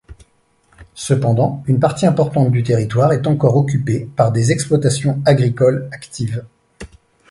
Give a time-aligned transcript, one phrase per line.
[0.95, 6.43] Cependant une partie importante du territoire est encore occupée par des exploitations agricoles actives.